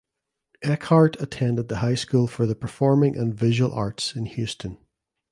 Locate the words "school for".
1.93-2.47